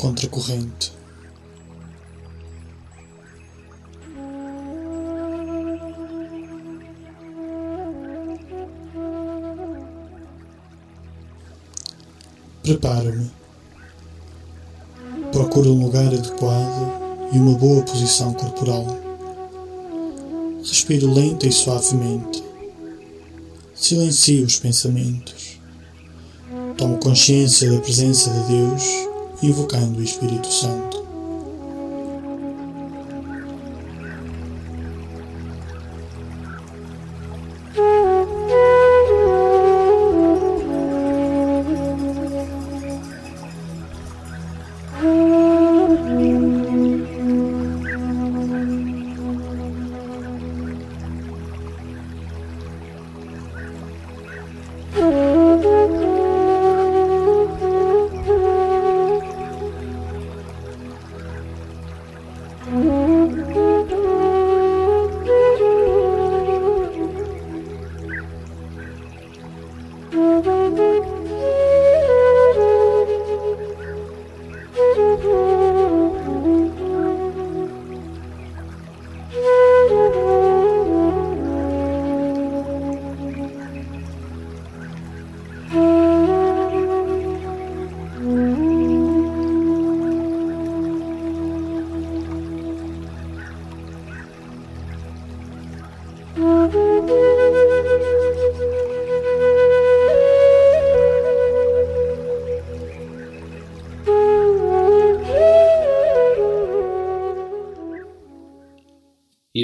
[0.00, 0.94] contracorrente.
[12.62, 13.30] Preparo-me.
[15.32, 18.86] Procuro um lugar adequado e uma boa posição corporal.
[20.60, 22.42] Respiro lenta e suavemente.
[23.74, 25.60] Silencio os pensamentos.
[26.78, 29.09] Tomo consciência da presença de Deus,
[29.42, 30.99] invocando o Espírito Santo.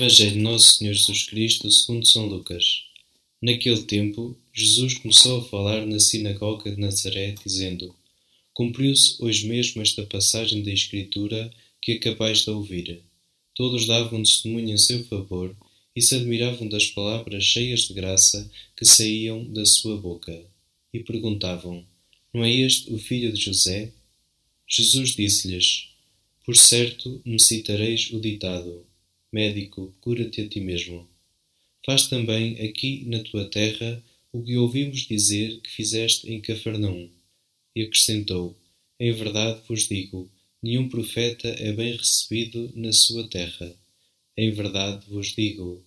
[0.00, 2.84] Evangelho de Nosso Senhor Jesus Cristo segundo São Lucas.
[3.42, 7.94] Naquele tempo, Jesus começou a falar na sinagoga de Nazaré, dizendo:
[8.54, 11.52] Cumpriu-se hoje mesmo esta passagem da Escritura
[11.82, 13.02] que acabais de ouvir.
[13.54, 15.54] Todos davam testemunho em seu favor
[15.94, 20.32] e se admiravam das palavras cheias de graça que saíam da sua boca.
[20.94, 21.84] E perguntavam:
[22.32, 23.92] Não é este o filho de José?
[24.66, 25.88] Jesus disse-lhes:
[26.42, 28.88] Por certo me citareis o ditado
[29.32, 31.08] Médico, cura-te a ti mesmo.
[31.86, 34.02] Faz também aqui na tua terra
[34.32, 37.08] o que ouvimos dizer que fizeste em Cafarnaum.
[37.74, 38.56] E acrescentou:
[38.98, 40.30] Em verdade vos digo,
[40.62, 43.74] nenhum profeta é bem recebido na sua terra.
[44.36, 45.84] Em verdade vos digo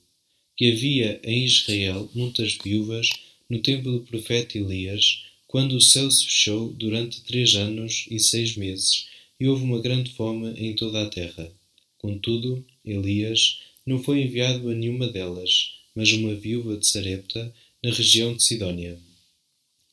[0.55, 3.09] que havia em Israel muitas viúvas
[3.49, 8.55] no tempo do profeta Elias, quando o céu se fechou durante três anos e seis
[8.55, 9.07] meses,
[9.39, 11.51] e houve uma grande fome em toda a terra.
[11.97, 18.35] Contudo, Elias não foi enviado a nenhuma delas, mas uma viúva de Sarepta, na região
[18.35, 18.97] de Sidónia.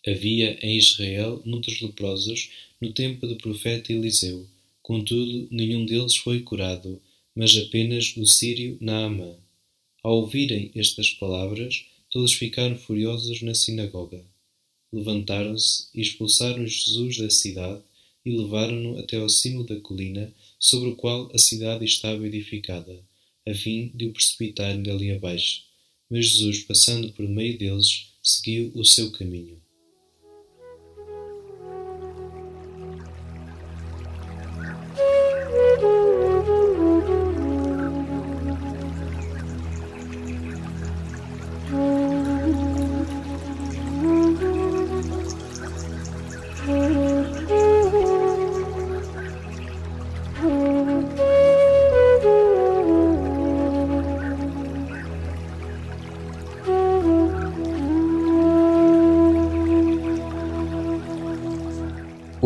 [0.07, 2.51] Havia em Israel muitos leprosos
[2.81, 4.47] no tempo do profeta Eliseu.
[4.81, 7.01] Contudo, nenhum deles foi curado,
[7.35, 9.37] mas apenas o sírio Naamã.
[10.03, 14.25] Ao ouvirem estas palavras, todos ficaram furiosos na sinagoga.
[14.93, 17.83] Levantaram-se e expulsaram Jesus da cidade
[18.25, 23.03] e levaram-no até ao cimo da colina sobre o qual a cidade estava edificada,
[23.47, 25.63] a fim de o precipitarem dali abaixo.
[26.11, 29.61] Mas Jesus, passando por meio deles, seguiu o seu caminho.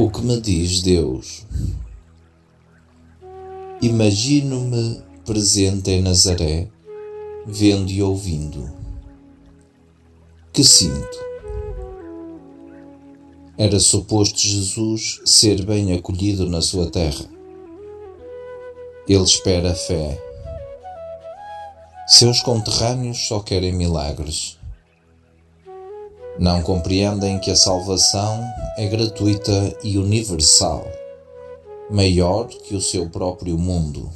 [0.04, 1.46] O que me diz Deus?
[3.80, 6.68] Imagino-me presente em Nazaré,
[7.46, 8.70] vendo e ouvindo.
[10.52, 11.18] Que sinto?
[13.56, 17.24] Era suposto Jesus ser bem acolhido na sua terra.
[19.08, 20.22] Ele espera fé.
[22.06, 24.58] Seus conterrâneos só querem milagres.
[26.38, 28.44] Não compreendem que a salvação
[28.76, 30.84] é gratuita e universal,
[31.88, 34.10] maior que o seu próprio mundo.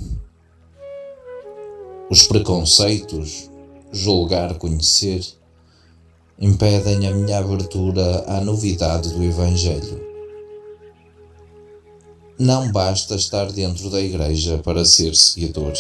[2.11, 3.49] Os preconceitos,
[3.93, 5.25] julgar conhecer,
[6.41, 10.05] impedem a minha abertura à novidade do Evangelho.
[12.37, 15.75] Não basta estar dentro da igreja para ser seguidor.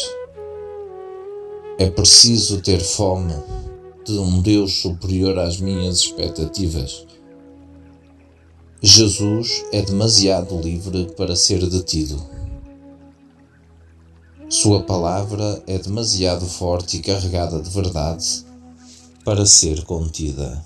[1.78, 3.34] É preciso ter fome
[4.12, 7.06] de um Deus superior às minhas expectativas.
[8.80, 12.20] Jesus é demasiado livre para ser detido.
[14.48, 18.44] Sua palavra é demasiado forte e carregada de verdade
[19.24, 20.64] para ser contida.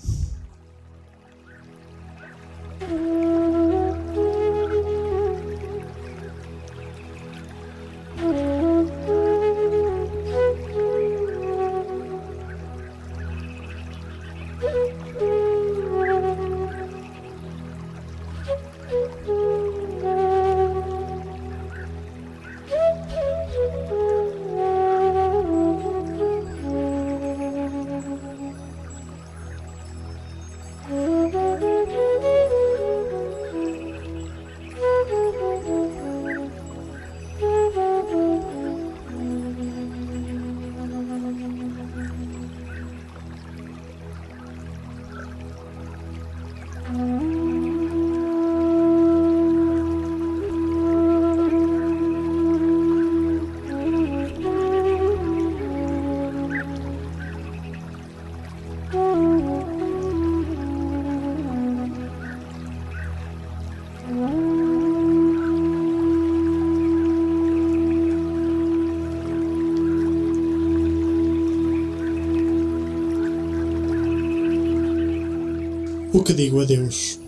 [76.13, 77.19] O que digo a Deus?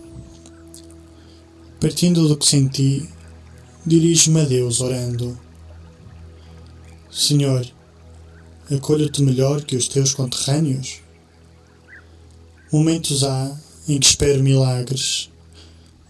[1.81, 3.09] Partindo do que senti,
[3.83, 5.35] dirijo-me a Deus orando.
[7.11, 7.65] Senhor,
[8.71, 11.01] acolho-te melhor que os teus conterrâneos?
[12.71, 15.31] Momentos há em que espero milagres,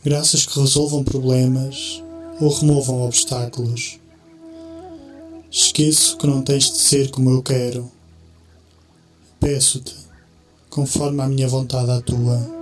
[0.04, 2.04] graças que resolvam problemas
[2.42, 4.02] ou removam obstáculos.
[5.50, 7.90] Esqueço que não tens de ser como eu quero.
[9.40, 9.96] Peço-te,
[10.70, 12.55] conforme a minha vontade à tua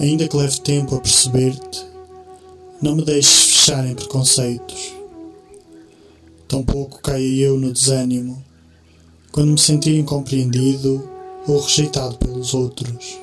[0.00, 1.84] ainda que leve tempo a perceber-te,
[2.80, 4.94] não me deixes fechar em preconceitos.
[6.48, 8.42] Tampouco caia eu no desânimo
[9.30, 11.08] quando me sentir incompreendido
[11.46, 13.18] ou rejeitado pelos outros.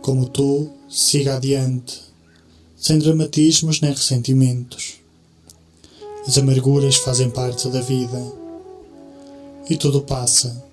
[0.00, 2.00] Como tu, siga adiante,
[2.76, 4.94] sem dramatismos nem ressentimentos.
[6.26, 8.22] As amarguras fazem parte da vida
[9.68, 10.64] e tudo passa.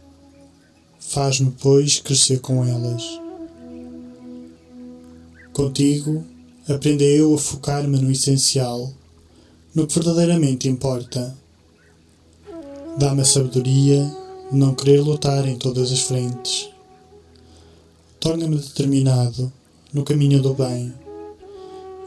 [0.99, 3.03] Faz-me, pois, crescer com elas.
[5.53, 6.23] Contigo,
[6.67, 8.91] aprendei eu a focar-me no essencial,
[9.75, 11.35] no que verdadeiramente importa.
[12.97, 14.09] Dá-me a sabedoria
[14.49, 16.69] de não querer lutar em todas as frentes.
[18.19, 19.51] Torna-me determinado
[19.93, 20.93] no caminho do bem,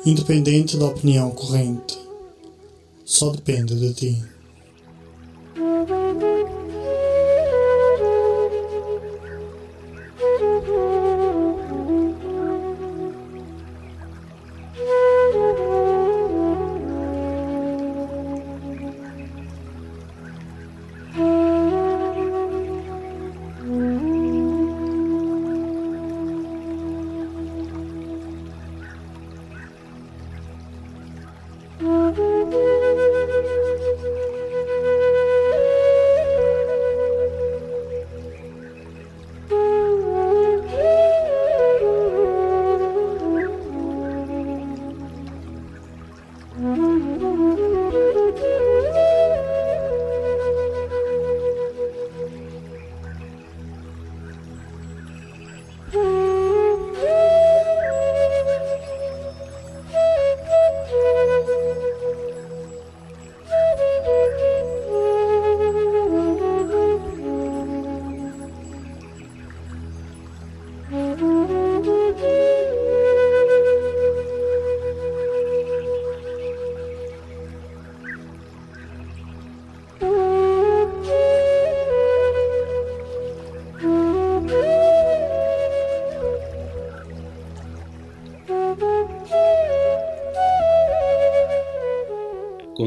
[0.06, 1.98] independente da opinião corrente.
[3.04, 4.24] Só depende de ti.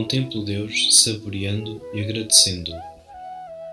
[0.08, 2.72] Contemplo Deus, saboreando e agradecendo.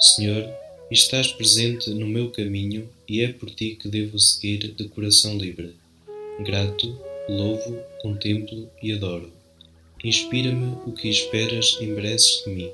[0.00, 0.52] Senhor,
[0.90, 5.76] estás presente no meu caminho e é por ti que devo seguir de coração livre.
[6.40, 6.98] Grato,
[7.28, 9.32] louvo, contemplo e adoro.
[10.02, 12.70] Inspira-me o que esperas e mereces de mim.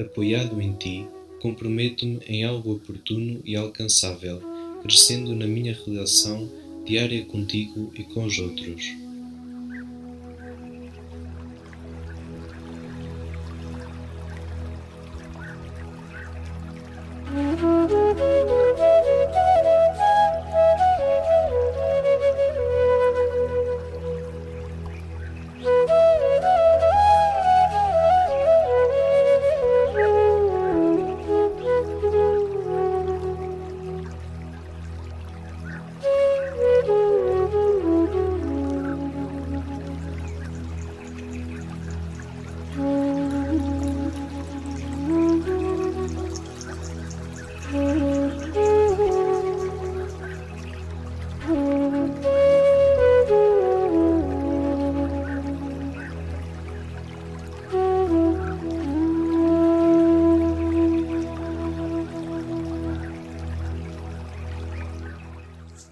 [0.00, 1.06] Apoiado em ti,
[1.40, 4.42] comprometo-me em algo oportuno e alcançável,
[4.82, 6.50] crescendo na minha relação
[6.84, 9.05] diária contigo e com os outros.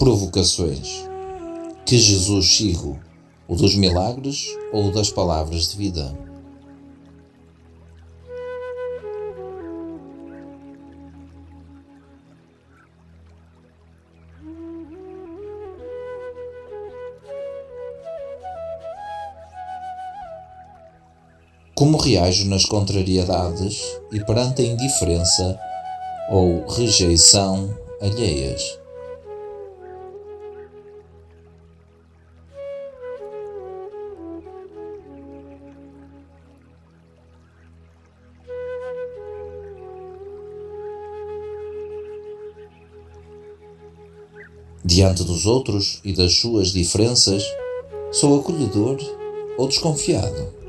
[0.04, 1.08] Provocações.
[1.86, 3.00] Que Jesus sigo?
[3.48, 6.14] O dos milagres ou o das palavras de vida?
[21.74, 23.80] Como reajo nas contrariedades
[24.12, 25.58] e perante a indiferença
[26.28, 28.83] ou rejeição alheias?
[44.86, 47.42] Diante dos outros e das suas diferenças,
[48.12, 48.98] sou acolhedor
[49.56, 50.63] ou desconfiado?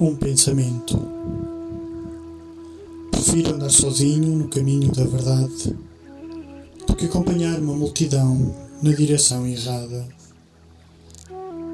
[0.00, 0.98] Um pensamento.
[3.10, 5.76] Prefiro andar sozinho no caminho da verdade
[6.86, 10.08] do que acompanhar uma multidão na direção errada.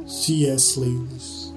[0.07, 0.81] C.S.
[0.81, 1.55] Lewis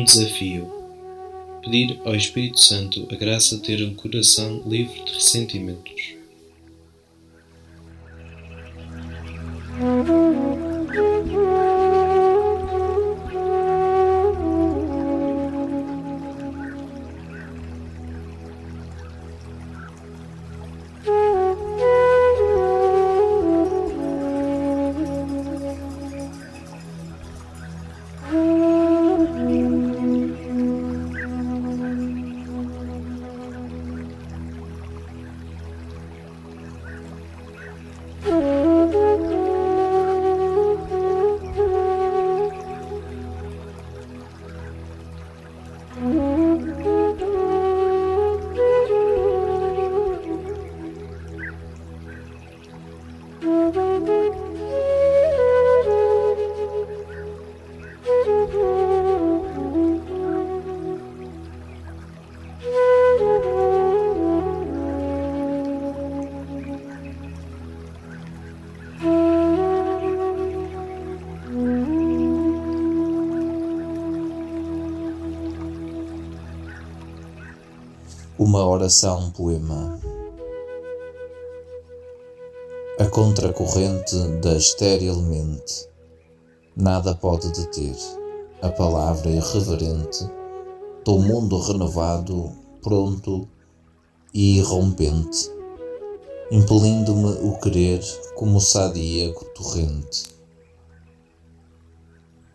[0.00, 0.66] Um desafio.
[1.62, 5.99] Pedir ao Espírito Santo a graça de ter um coração livre de ressentimentos.
[78.38, 80.09] Uma oração poema.
[83.10, 85.88] Contracorrente da estéril mente.
[86.76, 87.96] Nada pode deter
[88.62, 90.30] a palavra irreverente
[91.04, 93.48] do mundo renovado, pronto
[94.32, 95.50] e irrompente,
[96.52, 98.00] impelindo-me o querer
[98.36, 100.32] como sadia torrente.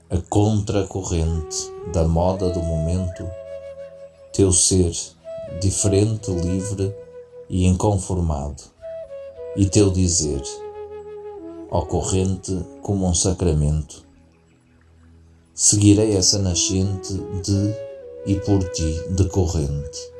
[0.09, 3.29] A contracorrente da moda do momento,
[4.31, 4.95] teu ser
[5.59, 6.95] diferente, livre
[7.50, 8.75] e inconformado,
[9.55, 10.41] e teu dizer,
[11.69, 14.03] ocorrente como um sacramento.
[15.53, 17.74] Seguirei essa nascente de
[18.25, 20.14] e por ti decorrente.